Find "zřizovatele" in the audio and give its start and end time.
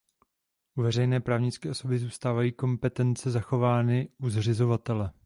4.29-5.11